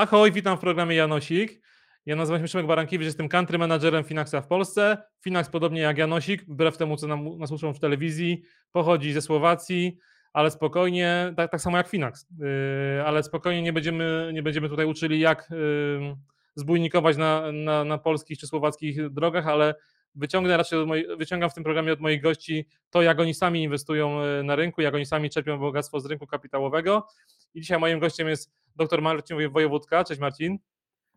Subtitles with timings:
[0.00, 1.60] Ahoj, witam w programie Janosik.
[2.06, 5.02] Ja nazywam się Szymek Barankiewicz, jestem country managerem Finaxa w Polsce.
[5.20, 8.42] Finax, podobnie jak Janosik, wbrew temu, co nam, nas uczą w telewizji,
[8.72, 9.98] pochodzi ze Słowacji,
[10.32, 14.86] ale spokojnie, tak, tak samo jak Finax, yy, ale spokojnie nie będziemy, nie będziemy tutaj
[14.86, 16.16] uczyli, jak yy,
[16.54, 19.74] zbójnikować na, na, na polskich czy słowackich drogach, ale
[20.14, 24.24] wyciągnę raczej moi, wyciągam w tym programie od moich gości to, jak oni sami inwestują
[24.24, 27.06] yy, na rynku, jak oni sami czerpią bogactwo z rynku kapitałowego.
[27.54, 30.04] I dzisiaj moim gościem jest dr Marcin Wojewódka.
[30.04, 30.58] Cześć Marcin.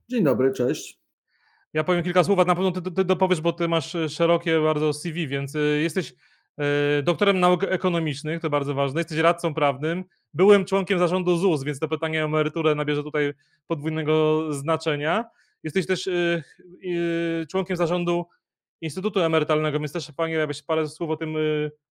[0.10, 1.00] Dzień dobry, cześć.
[1.74, 4.94] Ja powiem kilka słów, a na pewno ty, ty dopowiesz, bo ty masz szerokie bardzo
[4.94, 6.14] CV, więc y, jesteś
[7.04, 10.04] doktorem nauk ekonomicznych, to bardzo ważne, jesteś radcą prawnym,
[10.34, 13.34] byłem członkiem zarządu ZUS, więc to pytanie o emeryturę nabierze tutaj
[13.68, 15.26] podwójnego znaczenia.
[15.64, 16.10] Jesteś też
[17.50, 18.26] członkiem zarządu
[18.84, 21.36] Instytutu Emerytalnego, więc też fajnie, jakbyś parę słów o tym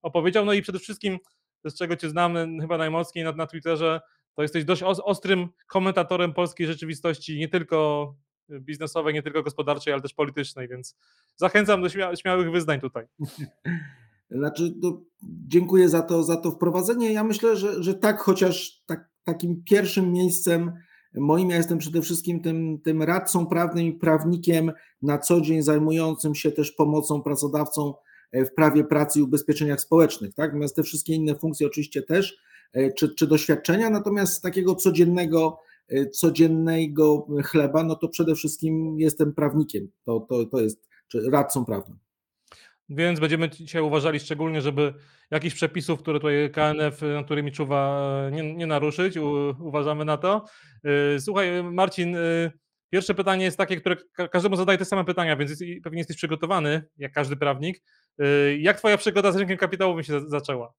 [0.01, 0.45] opowiedział.
[0.45, 1.17] No i przede wszystkim,
[1.65, 4.01] z czego cię znam chyba najmocniej na, na Twitterze,
[4.35, 8.15] to jesteś dość ostrym komentatorem polskiej rzeczywistości, nie tylko
[8.49, 10.97] biznesowej, nie tylko gospodarczej, ale też politycznej, więc
[11.35, 13.05] zachęcam do śmia śmiałych wyznań tutaj.
[14.31, 15.01] Znaczy, no,
[15.47, 17.13] dziękuję za to, za to wprowadzenie.
[17.13, 20.73] Ja myślę, że, że tak, chociaż tak, takim pierwszym miejscem
[21.15, 26.35] moim ja jestem przede wszystkim tym, tym radcą prawnym i prawnikiem na co dzień zajmującym
[26.35, 27.93] się też pomocą pracodawcom
[28.33, 30.33] w prawie pracy i ubezpieczeniach społecznych.
[30.33, 30.51] Tak?
[30.51, 32.37] Natomiast te wszystkie inne funkcje oczywiście też,
[32.73, 39.33] E, czy, czy doświadczenia, natomiast takiego codziennego, e, codziennego chleba, no to przede wszystkim jestem
[39.33, 40.89] prawnikiem, to, to, to jest,
[41.31, 41.97] radcą prawnym.
[42.89, 44.93] Więc będziemy dzisiaj uważali szczególnie, żeby
[45.31, 49.17] jakichś przepisów, które tutaj KNF, którymi czuwa, nie, nie naruszyć.
[49.17, 50.45] U, uważamy na to.
[50.83, 52.15] E, słuchaj, Marcin,
[52.89, 53.95] pierwsze pytanie jest takie, które
[54.31, 57.81] każdemu zadaje te same pytania, więc pewnie jesteś przygotowany, jak każdy prawnik.
[58.59, 60.73] Jak Twoja przygoda z rynkiem kapitałowym się zaczęła?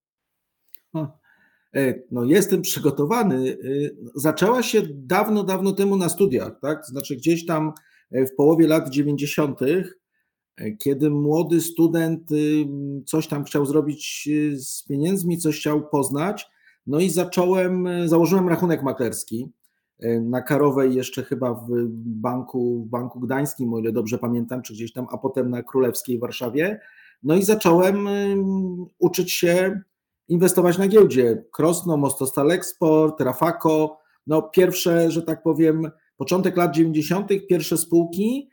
[1.75, 3.57] E, no jestem przygotowany, e,
[4.15, 6.87] zaczęła się dawno, dawno temu na studiach, tak?
[6.87, 7.73] Znaczy gdzieś tam
[8.13, 9.61] e, w połowie lat 90.,
[10.79, 12.31] kiedy młody student
[13.07, 16.51] coś tam chciał zrobić z pieniędzmi, coś chciał poznać,
[16.87, 19.49] no i zacząłem, założyłem rachunek maklerski
[20.21, 21.69] na Karowej jeszcze chyba w
[22.05, 26.19] banku, w banku gdańskim, o ile dobrze pamiętam, czy gdzieś tam, a potem na Królewskiej
[26.19, 26.81] w Warszawie.
[27.23, 28.09] No i zacząłem
[28.99, 29.81] uczyć się
[30.29, 31.45] inwestować na giełdzie.
[31.53, 38.51] Krosno, Mostostal Export, Rafako, no pierwsze, że tak powiem, początek lat 90., pierwsze spółki,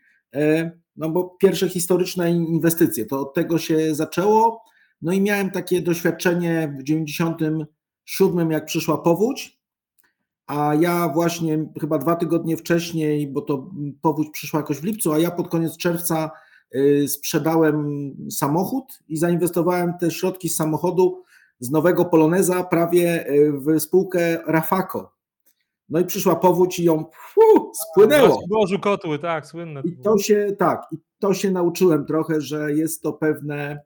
[0.95, 4.63] no bo pierwsze historyczne inwestycje, to od tego się zaczęło.
[5.01, 9.61] No i miałem takie doświadczenie w 97, jak przyszła powódź,
[10.47, 13.69] a ja właśnie chyba dwa tygodnie wcześniej, bo to
[14.01, 16.31] powódź przyszła jakoś w lipcu, a ja pod koniec czerwca
[16.75, 21.23] y, sprzedałem samochód i zainwestowałem te środki z samochodu
[21.61, 25.20] z nowego Poloneza prawie e, w spółkę Rafako.
[25.91, 28.43] No i przyszła powódź i ją fu, spłynęło.
[28.49, 29.81] Bożu kotły, tak, słynne.
[29.85, 33.79] I to się, tak, i to się nauczyłem trochę, że jest to pewne,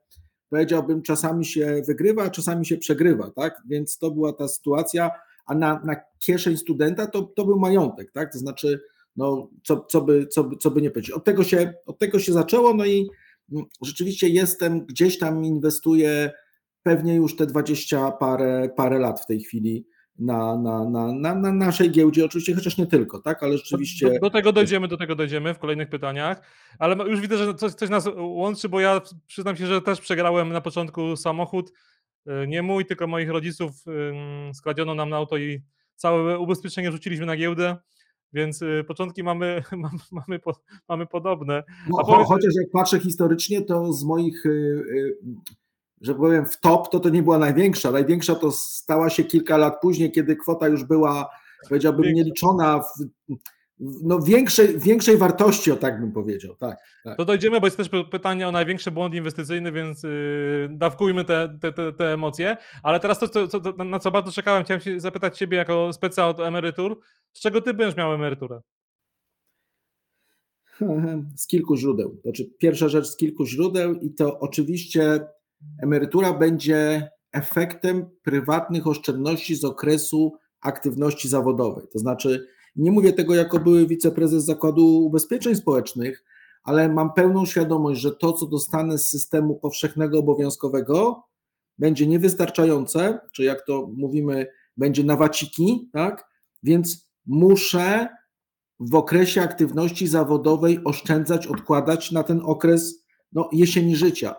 [0.49, 3.61] powiedziałbym, czasami się wygrywa, a czasami się przegrywa, tak?
[3.69, 5.11] Więc to była ta sytuacja,
[5.45, 5.95] a na, na
[6.25, 8.31] kieszeń studenta to, to był majątek, tak?
[8.31, 8.81] To znaczy,
[9.15, 11.11] no, co, co, by, co, by, co by nie powiedzieć.
[11.11, 13.09] Od tego, się, od tego się zaczęło, no i
[13.51, 16.31] mm, rzeczywiście jestem, gdzieś tam inwestuję
[16.83, 19.85] pewnie już te dwadzieścia parę, parę lat w tej chwili
[20.19, 24.11] na, na, na, na, na naszej giełdzie, oczywiście, chociaż nie tylko, tak, ale rzeczywiście...
[24.13, 26.41] Do, do, tego dojdziemy, do tego dojdziemy w kolejnych pytaniach,
[26.79, 30.49] ale już widzę, że coś, coś nas łączy, bo ja przyznam się, że też przegrałem
[30.49, 31.71] na początku samochód,
[32.27, 33.71] y, nie mój, tylko moich rodziców,
[34.53, 35.61] skradziono nam na auto i
[35.95, 37.77] całe ubezpieczenie rzuciliśmy na giełdę,
[38.33, 39.63] więc y, początki mamy,
[40.11, 40.39] mamy,
[40.89, 41.63] mamy podobne.
[41.89, 42.27] No, powiedz...
[42.27, 45.17] Chociaż jak patrzę historycznie, to z moich y,
[46.01, 47.91] że powiem, w top, to to nie była największa.
[47.91, 51.29] Największa to stała się kilka lat później, kiedy kwota już była,
[51.69, 53.05] powiedziałbym, nieliczona w
[53.79, 56.55] no większej, większej wartości, o tak bym powiedział.
[56.55, 57.17] Tak, tak.
[57.17, 61.73] To dojdziemy, bo jest też pytanie o największy błąd inwestycyjny, więc yy, dawkujmy te, te,
[61.73, 62.57] te, te, emocje.
[62.83, 66.27] Ale teraz to, to, to, na co bardzo czekałem, chciałem się zapytać Ciebie jako speca
[66.27, 66.99] od emerytur,
[67.33, 68.61] z czego Ty będziesz miał emeryturę?
[71.35, 72.17] Z kilku źródeł.
[72.23, 75.19] Znaczy, pierwsza rzecz z kilku źródeł i to oczywiście
[75.83, 81.87] emerytura będzie efektem prywatnych oszczędności z okresu aktywności zawodowej.
[81.93, 86.23] To znaczy, nie mówię tego jako były wiceprezes Zakładu Ubezpieczeń Społecznych,
[86.63, 91.23] ale mam pełną świadomość, że to, co dostanę z systemu powszechnego obowiązkowego,
[91.77, 94.47] będzie niewystarczające, czy jak to mówimy,
[94.77, 96.29] będzie na waciki, tak?
[96.63, 98.07] Więc muszę
[98.79, 104.35] w okresie aktywności zawodowej oszczędzać, odkładać na ten okres no, jesieni życia.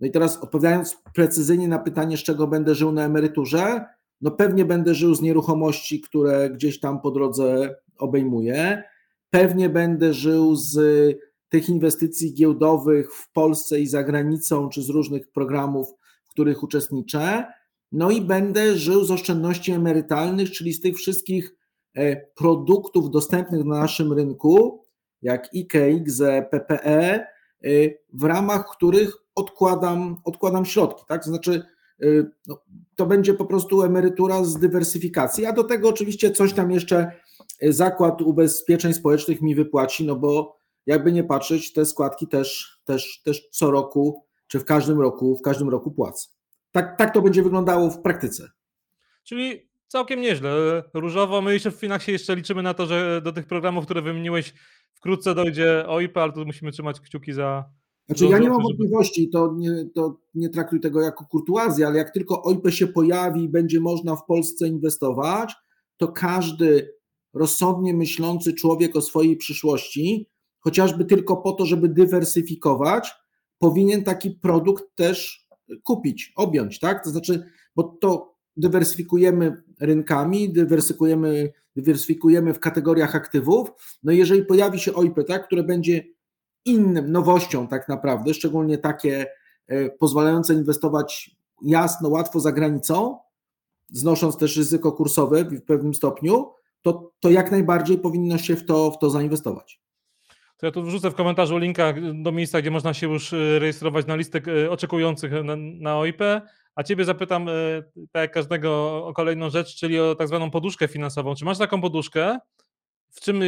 [0.00, 3.84] No i teraz odpowiadając precyzyjnie na pytanie, z czego będę żył na emeryturze,
[4.20, 8.82] no pewnie będę żył z nieruchomości, które gdzieś tam po drodze obejmuje.
[9.30, 10.78] Pewnie będę żył z
[11.48, 15.88] tych inwestycji giełdowych w Polsce i za granicą, czy z różnych programów,
[16.24, 17.44] w których uczestniczę.
[17.92, 21.54] No i będę żył z oszczędności emerytalnych, czyli z tych wszystkich
[21.94, 24.84] e, produktów dostępnych na naszym rynku,
[25.22, 27.26] jak IKX, PPE,
[28.12, 31.04] w ramach których odkładam, odkładam środki.
[31.08, 31.24] Tak?
[31.24, 31.62] To znaczy,
[32.02, 32.06] e,
[32.46, 32.62] no,
[32.96, 37.12] to będzie po prostu emerytura z dywersyfikacji, a do tego oczywiście coś tam jeszcze
[37.62, 43.48] zakład ubezpieczeń społecznych mi wypłaci, no bo jakby nie patrzeć, te składki też, też, też
[43.50, 46.28] co roku, czy w każdym roku, w każdym roku płacę.
[46.72, 48.50] Tak, tak to będzie wyglądało w praktyce.
[49.24, 50.82] Czyli całkiem nieźle.
[50.94, 54.54] Różowo, my jeszcze w Finaxie jeszcze liczymy na to, że do tych programów, które wymieniłeś,
[54.94, 57.64] wkrótce dojdzie OIP, ale tu musimy trzymać kciuki za.
[58.06, 62.10] Znaczy, ja nie mam wątpliwości, to nie, to nie traktuj tego jako kurtuazję, ale jak
[62.10, 65.54] tylko OIP się pojawi i będzie można w Polsce inwestować,
[65.96, 66.94] to każdy
[67.34, 70.28] rozsądnie myślący człowiek o swojej przyszłości,
[70.60, 73.12] chociażby tylko po to, żeby dywersyfikować,
[73.58, 75.48] powinien taki produkt też
[75.82, 77.04] kupić, objąć, tak?
[77.04, 77.44] To znaczy,
[77.76, 83.70] bo to dywersyfikujemy rynkami, dywersyfikujemy, dywersyfikujemy w kategoriach aktywów.
[84.02, 86.04] No jeżeli pojawi się OIP, tak, które będzie
[86.64, 89.26] innym, nowością tak naprawdę, szczególnie takie
[89.66, 93.18] e, pozwalające inwestować jasno, łatwo za granicą,
[93.90, 96.52] znosząc też ryzyko kursowe w pewnym stopniu,
[96.82, 99.80] to, to jak najbardziej powinno się w to, w to zainwestować.
[100.58, 104.06] To ja tu wrzucę w komentarzu linka do miejsca, gdzie można się już e, rejestrować
[104.06, 106.22] na listę e, oczekujących na, na OIP,
[106.78, 107.52] a Ciebie zapytam, e,
[108.12, 111.34] tak jak każdego, o kolejną rzecz, czyli o tak zwaną poduszkę finansową.
[111.34, 112.38] Czy masz taką poduszkę?
[113.10, 113.40] W czym,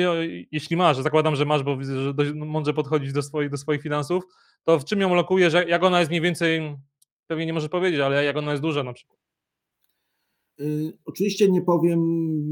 [0.52, 3.82] jeśli masz, zakładam, że masz, bo widzę, że dość mądrze podchodzić do swoich, do swoich
[3.82, 4.24] finansów,
[4.64, 6.76] to w czym ją lokujesz, jak ona jest mniej więcej,
[7.26, 9.18] pewnie nie możesz powiedzieć, ale jak ona jest duża na przykład?
[10.60, 12.00] Y, oczywiście nie powiem,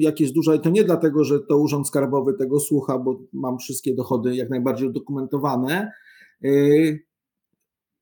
[0.00, 3.58] jak jest duża, i to nie dlatego, że to Urząd Skarbowy tego słucha, bo mam
[3.58, 5.92] wszystkie dochody jak najbardziej udokumentowane,
[6.44, 7.06] y,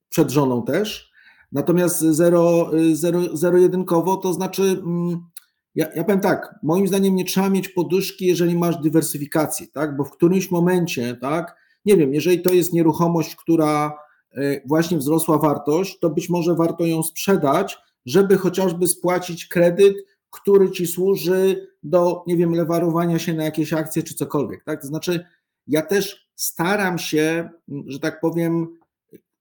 [0.08, 1.16] przed żoną też.
[1.53, 5.27] Natomiast zero, zero, zero-jedynkowo to znaczy, mm,
[5.75, 9.97] ja, ja powiem tak, moim zdaniem nie trzeba mieć poduszki, jeżeli masz dywersyfikację, tak?
[9.97, 13.99] bo w którymś momencie, tak, nie wiem, jeżeli to jest nieruchomość, która
[14.39, 19.97] y, właśnie wzrosła wartość, to być może warto ją sprzedać, żeby chociażby spłacić kredyt,
[20.31, 24.65] który ci służy do, nie wiem, lewarowania się na jakieś akcje czy cokolwiek.
[24.65, 24.81] Tak?
[24.81, 25.25] To znaczy,
[25.67, 27.51] ja też staram się,
[27.87, 28.69] że tak powiem,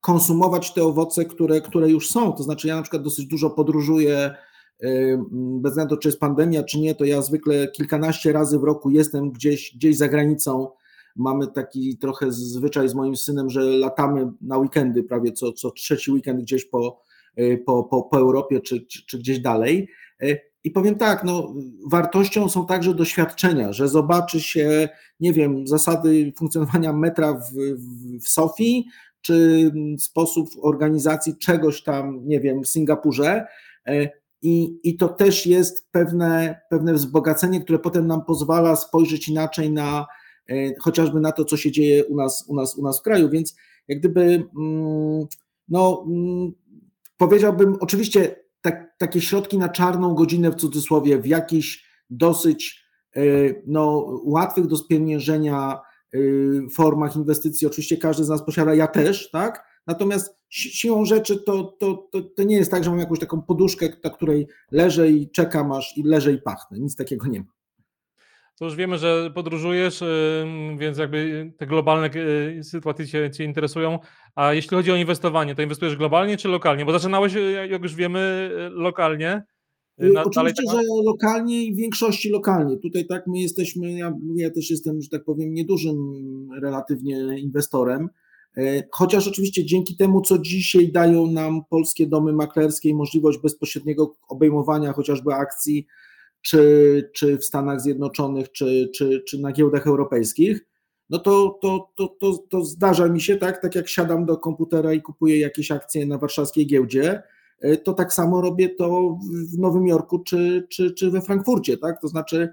[0.05, 2.33] konsumować te owoce, które, które już są.
[2.33, 4.35] To znaczy, ja na przykład dosyć dużo podróżuję,
[5.33, 9.31] bez względu czy jest pandemia, czy nie, to ja zwykle kilkanaście razy w roku jestem
[9.31, 10.67] gdzieś, gdzieś za granicą.
[11.15, 16.11] Mamy taki trochę zwyczaj z moim synem, że latamy na weekendy, prawie co, co trzeci
[16.11, 17.05] weekend gdzieś po,
[17.39, 19.89] Y, po, po, po Europie czy, czy, czy gdzieś dalej.
[20.23, 21.53] Y, I powiem tak, no,
[21.91, 27.53] wartością są także doświadczenia, że zobaczy się, nie wiem, zasady funkcjonowania metra w,
[28.21, 28.87] w Sofii,
[29.25, 33.47] czy sposób organizacji czegoś tam, nie wiem, w Singapurze.
[33.89, 34.09] Y,
[34.41, 40.05] I, I to też jest pewne, pewne wzbogacenie, które potem nam pozwala spojrzeć inaczej na
[40.79, 43.29] chociażby na to, co się dzieje u nas, u nas, u nas w kraju.
[43.29, 43.55] Więc
[43.87, 44.21] jak gdyby
[44.57, 45.25] mm,
[45.69, 46.51] no, mm,
[47.17, 52.85] powiedziałbym, oczywiście tak, takie środki na czarną godzinę w cudzysłowie, w jakichś dosyć
[53.15, 53.21] e,
[53.67, 55.79] no, łatwych do spieniężenia e,
[56.71, 59.65] formach inwestycji, oczywiście każdy z nas posiada, ja też, tak?
[59.87, 63.89] Natomiast siłą rzeczy to, to, to, to nie jest tak, że mam jakąś taką poduszkę,
[64.03, 66.79] na której leżę i czekam aż i leżę i pachnę.
[66.79, 67.55] Nic takiego nie ma
[68.59, 70.03] to już wiemy, że podróżujesz,
[70.77, 73.99] więc jakby te globalne y, sytuacje cię, cię, interesują.
[74.35, 76.85] A jeśli chodzi o inwestowanie, to inwestujesz globalnie czy lokalnie?
[76.85, 79.43] Bo zaczynałeś, y, jak już wiemy, y, lokalnie.
[79.97, 82.77] Na, Oczywiście, tak że lokalnie i w większości lokalnie.
[82.77, 85.97] Tutaj tak my jesteśmy, ja, ja też jestem, że tak powiem, niedużym
[86.61, 88.09] relatywnie inwestorem.
[88.57, 94.15] E, chociaż oczywiście dzięki temu, co dzisiaj dają nam polskie domy maklerskie i możliwość bezpośredniego
[94.27, 95.87] obejmowania chociażby akcji
[96.41, 100.65] czy, czy w Stanach Zjednoczonych, czy, czy, czy na giełdach europejskich,
[101.09, 104.93] no to, to, to, to, to zdarza mi się, tak, tak jak siadam do komputera
[104.93, 107.23] i kupuję jakieś akcje na warszawskiej giełdzie,
[107.83, 109.17] to tak samo robię to
[109.53, 112.49] w Nowym Jorku czy, czy, czy we Frankfurcie, tak, to znaczy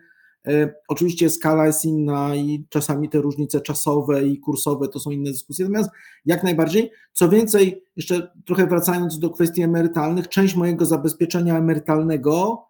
[0.46, 5.30] e, oczywiście skala jest inna i czasami te różnice czasowe i kursowe to są inne
[5.30, 5.90] dyskusje, natomiast
[6.24, 12.64] jak najbardziej, co więcej, jeszcze trochę wracając do kwestii emerytalnych, część mojego zabezpieczenia emerytalnego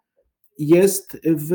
[0.59, 1.55] jest, w,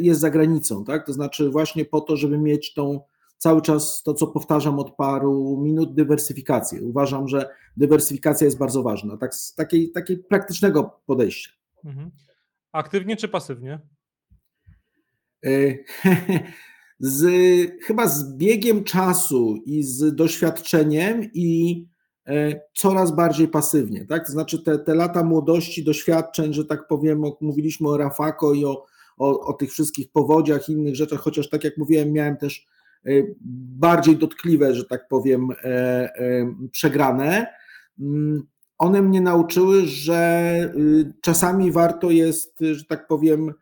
[0.00, 1.06] jest za granicą, tak?
[1.06, 3.00] To znaczy właśnie po to, żeby mieć tą
[3.38, 6.82] cały czas to, co powtarzam od paru minut, dywersyfikację.
[6.82, 11.50] Uważam, że dywersyfikacja jest bardzo ważna, tak z takiej, takiej praktycznego podejścia.
[11.84, 12.10] Mhm.
[12.72, 13.80] Aktywnie czy pasywnie?
[15.46, 15.74] E,
[17.00, 17.24] z,
[17.82, 21.84] chyba z biegiem czasu i z doświadczeniem i
[22.26, 24.26] e, coraz bardziej pasywnie, tak?
[24.26, 28.84] To znaczy te, te lata młodości, doświadczeń, że tak powiem, mówiliśmy o Rafako i o,
[29.18, 32.66] o, o tych wszystkich powodziach i innych rzeczach, chociaż tak jak mówiłem, miałem też
[33.78, 36.10] bardziej dotkliwe, że tak powiem, e,
[36.70, 37.46] przegrane.
[38.00, 38.42] Mm,
[38.78, 43.52] one mnie nauczyły, że y, czasami warto jest, że tak powiem,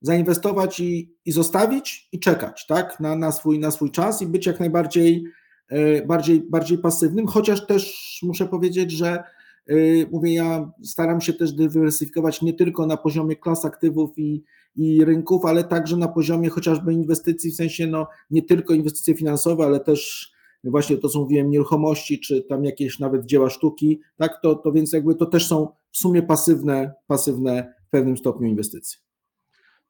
[0.00, 3.00] zainwestować i, i zostawić i czekać tak?
[3.00, 5.24] na, na, swój, na swój czas i być jak najbardziej
[5.68, 9.24] e, bardziej, bardziej pasywnym, chociaż też muszę powiedzieć, że
[9.70, 14.42] y, mówię, ja staram się też dywersyfikować nie tylko na poziomie klas aktywów i,
[14.76, 19.64] i rynków, ale także na poziomie chociażby inwestycji, w sensie no, nie tylko inwestycje finansowe,
[19.64, 20.32] ale też
[20.64, 24.92] właśnie to, co mówiłem, nieruchomości, czy tam jakieś nawet dzieła sztuki, tak, to, to więc
[24.92, 29.00] jakby to też są w sumie pasywne, pasywne w pewnym stopniu inwestycje.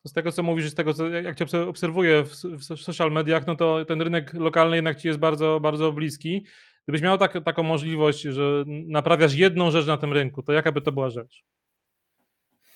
[0.06, 3.56] Z tego, co mówisz, z tego, co, jak cię obserwuję w, w social mediach, no
[3.56, 6.46] to ten rynek lokalny jednak ci jest bardzo, bardzo bliski.
[6.84, 10.80] Gdybyś miał tak, taką możliwość, że naprawiasz jedną rzecz na tym rynku, to jaka by
[10.80, 11.44] to była rzecz?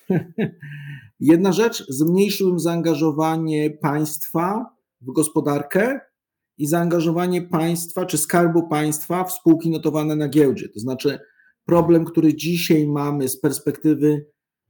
[1.21, 4.67] Jedna rzecz, zmniejszyłbym zaangażowanie państwa
[5.00, 6.00] w gospodarkę
[6.59, 10.69] i zaangażowanie państwa czy skarbu państwa w spółki notowane na giełdzie.
[10.69, 11.19] To znaczy,
[11.65, 14.27] problem, który dzisiaj mamy z perspektywy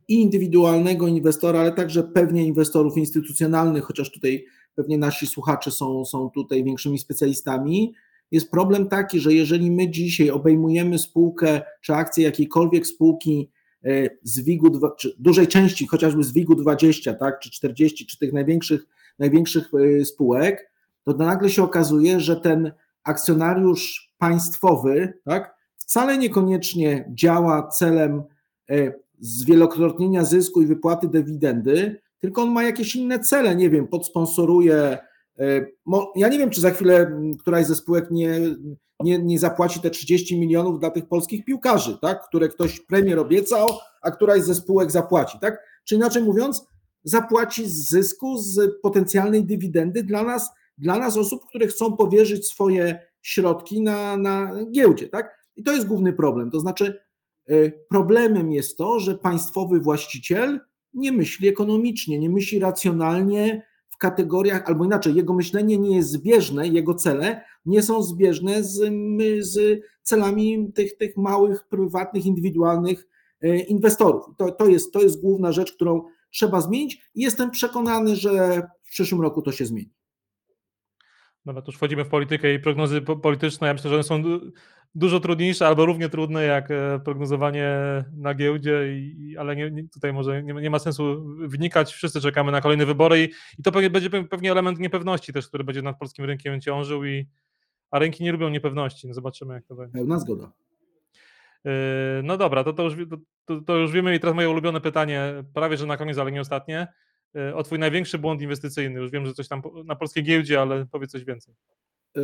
[0.08, 6.64] indywidualnego inwestora, ale także pewnie inwestorów instytucjonalnych, chociaż tutaj pewnie nasi słuchacze są, są tutaj
[6.64, 7.94] większymi specjalistami,
[8.30, 13.50] jest problem taki, że jeżeli my dzisiaj obejmujemy spółkę czy akcję jakiejkolwiek spółki
[14.22, 18.86] z WIG-u, czy dużej części, chociażby z WIG-u 20, tak, czy 40, czy tych największych,
[19.18, 20.70] największych e, spółek,
[21.04, 22.72] to nagle się okazuje, że ten
[23.04, 28.22] akcjonariusz państwowy tak, wcale niekoniecznie działa celem
[28.70, 34.98] e, zwielokrotnienia zysku i wypłaty dywidendy, tylko on ma jakieś inne cele, nie wiem, podsponsoruje.
[35.38, 35.66] E,
[36.16, 38.40] ja nie wiem, czy za chwilę któraś ze spółek nie,
[39.00, 43.68] nie, nie zapłaci te 30 milionów dla tych polskich piłkarzy, tak, które ktoś premier obiecał,
[44.02, 45.38] a któraś ze spółek zapłaci.
[45.40, 45.58] Tak?
[45.84, 46.66] Czy inaczej mówiąc,
[47.04, 53.00] zapłaci z zysku, z potencjalnej dywidendy dla nas, dla nas osób, które chcą powierzyć swoje
[53.22, 55.08] środki na, na giełdzie.
[55.08, 55.38] Tak?
[55.56, 56.50] I to jest główny problem.
[56.50, 57.08] To znaczy,
[57.48, 60.60] E, problemem jest to, że państwowy właściciel
[60.94, 63.66] nie myśli ekonomicznie, nie myśli racjonalnie
[63.98, 68.76] kategoriach, albo inaczej, jego myślenie nie jest zbieżne, jego cele nie są zbieżne z,
[69.40, 73.08] z celami tych, tych małych, prywatnych, indywidualnych
[73.40, 74.24] e, inwestorów.
[74.36, 78.90] To, to, jest, to jest główna rzecz, którą trzeba zmienić i jestem przekonany, że w
[78.90, 79.90] przyszłym roku to się zmieni.
[81.44, 83.66] Dobra, tu już wchodzimy w politykę i prognozy polityczne.
[83.66, 84.22] Ja myślę, że one są
[84.98, 87.68] dużo trudniejsze albo równie trudne jak e, prognozowanie
[88.16, 91.92] na giełdzie, i, ale nie, tutaj może nie, nie, ma sensu wnikać.
[91.92, 95.82] Wszyscy czekamy na kolejne wybory i, i to będzie pewnie element niepewności też, który będzie
[95.82, 97.26] nad polskim rynkiem ciążył, i,
[97.90, 99.08] a rynki nie lubią niepewności.
[99.08, 99.98] No zobaczymy, jak to będzie.
[99.98, 100.52] Pełna zgoda.
[101.66, 101.70] E,
[102.22, 102.94] no dobra, to, to, już,
[103.44, 106.40] to, to już wiemy i teraz moje ulubione pytanie, prawie że na koniec, ale nie
[106.40, 106.88] ostatnie.
[107.36, 109.00] E, o twój największy błąd inwestycyjny.
[109.00, 111.54] Już wiem, że coś tam na polskiej giełdzie, ale powiedz coś więcej.
[112.16, 112.20] E,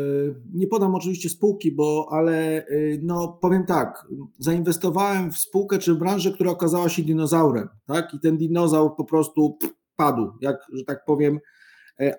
[0.55, 2.67] nie podam oczywiście spółki, bo ale e,
[3.03, 4.07] no powiem tak,
[4.39, 8.15] zainwestowałem w spółkę czy w branżę, która okazała się dinozaurem, tak?
[8.15, 9.59] I ten dinozaur po prostu
[9.97, 11.41] padł, jak że tak powiem,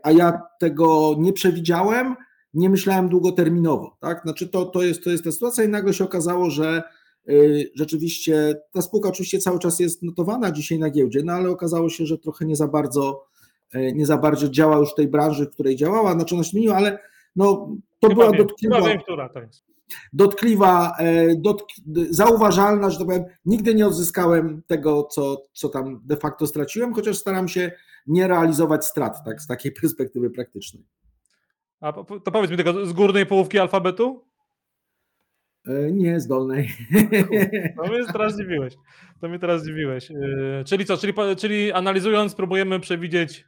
[0.03, 2.15] a ja tego nie przewidziałem,
[2.53, 4.21] nie myślałem długoterminowo, tak?
[4.21, 6.83] Znaczy to, to, jest, to jest ta sytuacja i nagle się okazało, że
[7.29, 11.89] Y, rzeczywiście ta spółka oczywiście cały czas jest notowana dzisiaj na giełdzie, no ale okazało
[11.89, 13.25] się, że trochę nie za bardzo,
[13.75, 16.49] y, nie za bardzo działa już w tej branży, w której działała, znaczy ona się
[16.49, 16.99] zmieniła, ale
[17.35, 19.65] no, to chyba była wiem, dotkliwa, wiem, która to jest.
[20.13, 21.65] dotkliwa e, dotk,
[22.09, 27.17] zauważalna, że tak powiem, nigdy nie odzyskałem tego, co, co tam de facto straciłem, chociaż
[27.17, 27.71] staram się
[28.07, 30.85] nie realizować strat tak, z takiej perspektywy praktycznej.
[31.79, 34.25] A to powiedz mi tego z górnej połówki alfabetu?
[35.67, 36.69] E, nie, zdolnej.
[37.77, 38.73] To mnie teraz zdziwiłeś.
[39.21, 40.11] To mnie teraz zdziwiłeś.
[40.11, 43.45] E, czyli co, czyli, czyli analizując próbujemy przewidzieć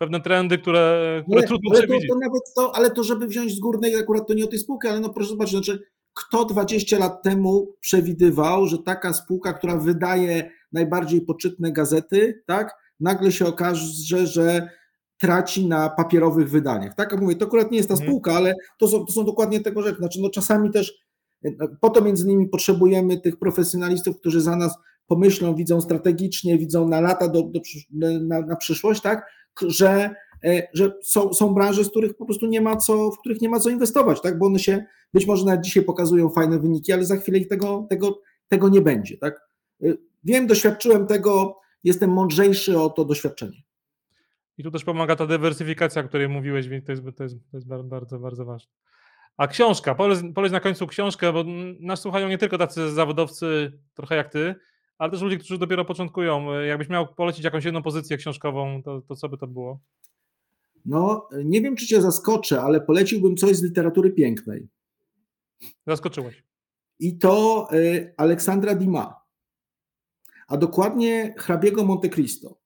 [0.00, 2.08] pewne trendy, które, które nie, trudno ale przewidzieć.
[2.08, 4.58] To, to nawet to, ale to, żeby wziąć z górnej, akurat to nie o tej
[4.58, 5.82] spółki, ale no proszę zobaczyć, znaczy
[6.14, 13.32] kto 20 lat temu przewidywał, że taka spółka, która wydaje najbardziej poczytne gazety, tak, nagle
[13.32, 14.68] się okaże, że
[15.18, 16.94] traci na papierowych wydaniach.
[16.94, 18.10] Tak, jak mówię, to akurat nie jest ta mhm.
[18.10, 19.98] spółka, ale to są, to są dokładnie tego rzeczy.
[19.98, 20.94] Znaczy, no czasami też
[21.80, 24.74] po to między innymi potrzebujemy tych profesjonalistów, którzy za nas
[25.06, 27.60] pomyślą, widzą strategicznie, widzą na lata do, do
[28.20, 29.26] na, na, przyszłość, tak,
[29.66, 30.14] że,
[30.44, 33.48] e, że są, są branże, z których po prostu nie ma co, w których nie
[33.48, 37.04] ma co inwestować, tak, bo one się być może nawet dzisiaj pokazują fajne wyniki, ale
[37.04, 39.40] za chwilę tego, tego, tego nie będzie, tak.
[39.82, 39.86] E,
[40.24, 43.62] wiem, doświadczyłem tego, jestem mądrzejszy o to doświadczenie.
[44.58, 47.56] I tu też pomaga ta dywersyfikacja, o której mówiłeś, więc to jest, to jest, to
[47.56, 48.72] jest bardzo, bardzo ważne.
[49.36, 51.44] A książka, poleć, poleć na końcu książkę, bo
[51.80, 54.54] nas słuchają nie tylko tacy zawodowcy, trochę jak ty,
[55.00, 56.60] ale też ludzie, którzy dopiero początkują.
[56.62, 59.80] Jakbyś miał polecić jakąś jedną pozycję książkową, to, to co by to było?
[60.84, 64.68] No, nie wiem, czy cię zaskoczę, ale poleciłbym coś z literatury pięknej.
[65.86, 66.44] Zaskoczyłeś.
[66.98, 69.20] I to y, Aleksandra Dima,
[70.48, 72.58] a dokładnie hrabiego Monte Cristo.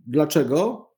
[0.00, 0.90] Dlaczego?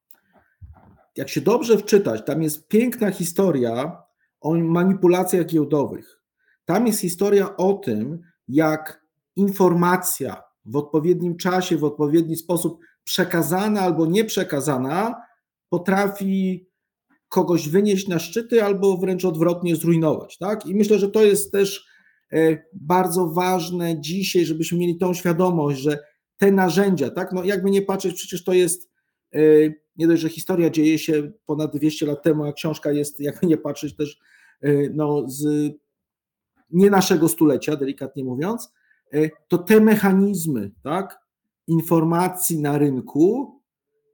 [1.17, 4.03] Jak się dobrze wczytać, tam jest piękna historia
[4.41, 6.21] o manipulacjach giełdowych.
[6.65, 9.04] Tam jest historia o tym, jak
[9.37, 15.15] informacja w odpowiednim czasie, w odpowiedni sposób przekazana albo nieprzekazana
[15.69, 16.69] potrafi
[17.29, 20.39] kogoś wynieść na szczyty albo wręcz odwrotnie zrujnować.
[20.39, 20.67] Tak?
[20.67, 21.87] I myślę, że to jest też
[22.33, 25.99] e, bardzo ważne dzisiaj, żebyśmy mieli tą świadomość, że
[26.37, 28.91] te narzędzia, tak, no jakby nie patrzeć, przecież to jest
[29.35, 29.41] e,
[29.97, 33.57] nie dość, że historia dzieje się ponad 200 lat temu, a książka jest, jakby nie
[33.57, 34.19] patrzeć, też
[34.63, 35.73] e, no, z
[36.71, 38.73] nie naszego stulecia, delikatnie mówiąc,
[39.49, 41.21] to te mechanizmy, tak,
[41.67, 43.61] informacji na rynku,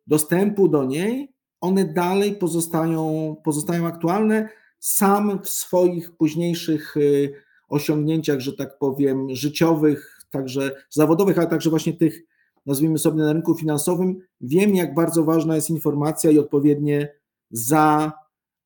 [0.06, 4.48] dostępu do niej, one dalej pozostają, pozostają aktualne.
[4.78, 7.34] Sam w swoich późniejszych y,
[7.68, 12.22] osiągnięciach, że tak powiem, życiowych, także zawodowych, ale także właśnie tych,
[12.66, 17.14] nazwijmy sobie, na rynku finansowym, wiem, jak bardzo ważna jest informacja i odpowiednie
[17.50, 18.12] za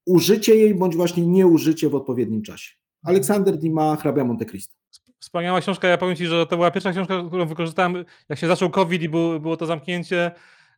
[0.07, 2.75] użycie jej, bądź właśnie nieużycie w odpowiednim czasie.
[3.03, 4.84] Aleksander Dima, hrabia Monte Cristo.
[5.25, 5.88] Wspaniała książka.
[5.88, 9.09] Ja powiem Ci, że to była pierwsza książka, którą wykorzystałem, jak się zaczął COVID i
[9.09, 10.31] było, było to zamknięcie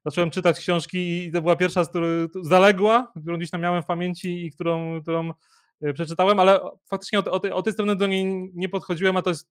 [0.05, 3.87] zacząłem czytać książki i to była pierwsza, z której zaległa, którą gdzieś tam miałem w
[3.87, 5.33] pamięci i którą, którą
[5.83, 6.61] e, przeczytałem, ale
[6.91, 9.49] faktycznie o, o, tej, o tej strony do niej nie podchodziłem, a to jest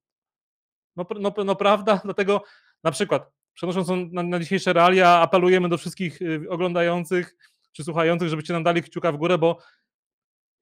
[0.95, 2.43] no, no, no prawda, dlatego
[2.83, 7.35] na przykład przenosząc na, na dzisiejsze realia, apelujemy do wszystkich e, oglądających
[7.71, 9.57] czy słuchających, żebyście nam dali kciuka w górę, bo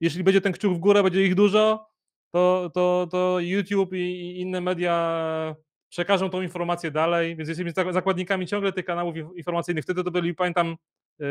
[0.00, 1.93] jeśli będzie ten kciuk w górę, będzie ich dużo,
[2.34, 5.56] to, to, to YouTube i inne media
[5.88, 9.84] przekażą tą informację dalej, więc jesteśmy zakładnikami ciągle tych kanałów informacyjnych.
[9.84, 10.76] Wtedy to byli, pamiętam,
[11.18, 11.26] yy,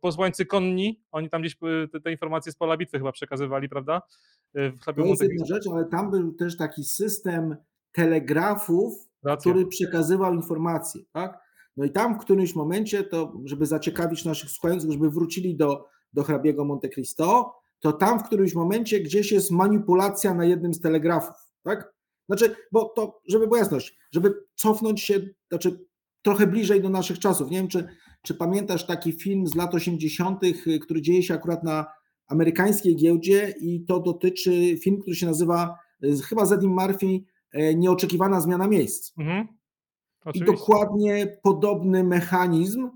[0.00, 4.02] posłańcy konni, oni tam gdzieś yy, te, te, informacje z pola bitwy chyba przekazywali, prawda?
[4.54, 7.56] Yy, to jest jedna rzecz, ale tam był też taki system
[7.92, 8.92] telegrafów,
[9.24, 9.52] Racja.
[9.52, 11.38] który przekazywał informacje, tak?
[11.76, 16.22] No i tam w którymś momencie, to żeby zaciekawić naszych słuchających, żeby wrócili do, do
[16.22, 21.36] hrabiego Monte Cristo, to tam w którymś momencie gdzieś jest manipulacja na jednym z telegrafów,
[21.62, 21.92] tak?
[22.28, 25.84] Znaczy, bo to, żeby była jasność, żeby cofnąć się, znaczy
[26.22, 27.50] trochę bliżej do naszych czasów.
[27.50, 27.88] Nie wiem, czy,
[28.22, 31.86] czy pamiętasz taki film z lat 80., y, który dzieje się akurat na
[32.26, 37.06] amerykańskiej giełdzie i to dotyczy film, który się nazywa y, chyba z Edim Murphy
[37.54, 39.12] y, Nieoczekiwana zmiana miejsc.
[39.18, 39.48] Mhm.
[40.34, 42.90] I dokładnie podobny mechanizm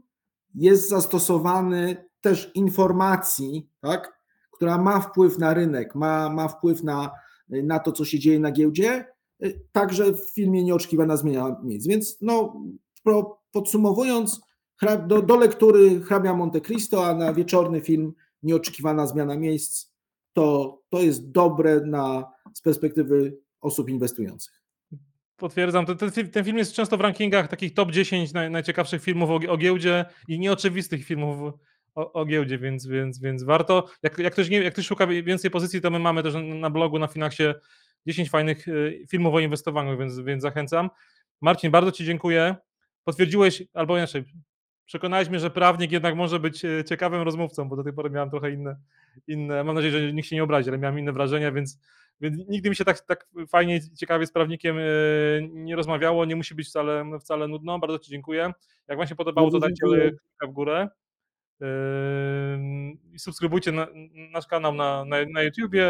[0.54, 4.20] jest zastosowany też informacji, tak,
[4.54, 7.10] która ma wpływ na rynek, ma, ma wpływ na,
[7.48, 11.86] na to, co się dzieje na giełdzie, Y, także w filmie Nieoczekiwana zmiana miejsc.
[11.86, 12.62] Więc no,
[13.52, 14.40] podsumowując,
[15.06, 18.12] do, do lektury hrabia Monte Cristo, a na wieczorny film
[18.42, 19.92] Nieoczekiwana zmiana miejsc,
[20.32, 24.62] to, to jest dobre na, z perspektywy osób inwestujących.
[25.36, 25.86] Potwierdzam.
[25.86, 29.56] Ten, ten, film jest często w rankingach takich top 10 naj, najciekawszych filmów o, o,
[29.56, 31.54] giełdzie i nieoczywistych filmów
[31.94, 33.88] o, o, giełdzie, więc, więc, więc warto.
[34.02, 36.98] Jak, jak, ktoś nie, jak ktoś szuka więcej pozycji, to my mamy też na blogu,
[36.98, 37.54] na Finaxie
[38.06, 40.90] 10 fajnych y, filmów o inwestowaniu, więc, więc zachęcam.
[41.40, 42.56] Marcin, bardzo Ci dziękuję.
[43.04, 44.24] Potwierdziłeś, albo inaczej,
[44.84, 48.30] przekonałeś mnie, że prawnik jednak może być y, ciekawym rozmówcą, bo do tej pory miałem
[48.30, 48.76] trochę inne,
[49.26, 51.80] inne mam nadzieję, że nikt się nie obrazi, ale miałem inne wrażenia, więc,
[52.20, 56.36] więc nigdy mi się tak, tak fajnie i ciekawie z prawnikiem y, nie rozmawiało, nie
[56.36, 57.78] musi być wcale, wcale nudno.
[57.78, 58.52] Bardzo Ci dziękuję.
[58.88, 60.88] Jak Wam się podobało, to dajcie kciuka w górę.
[63.18, 63.86] Subskrybujcie na,
[64.32, 65.86] nasz kanał na, na, na YouTubie,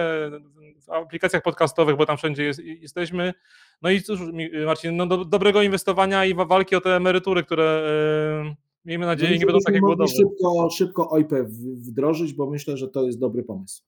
[0.86, 3.34] w aplikacjach podcastowych, bo tam wszędzie jest, jesteśmy.
[3.82, 4.20] No i cóż,
[4.66, 7.82] Marcin, no do, dobrego inwestowania i walki o te emerytury, które
[8.44, 10.08] yy, miejmy nadzieję no nie będą takie głodowe.
[10.08, 11.32] Szybko, szybko OIP
[11.76, 13.82] wdrożyć, bo myślę, że to jest dobry pomysł.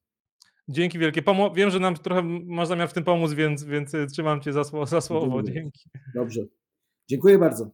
[0.69, 1.23] Dzięki wielkie.
[1.23, 4.63] Pomo wiem, że nam trochę masz zamiar w tym pomóc, więc, więc trzymam Cię za,
[4.87, 5.43] za słowo.
[5.43, 5.91] Dzięki.
[6.15, 6.41] Dobrze.
[7.09, 7.71] Dziękuję bardzo.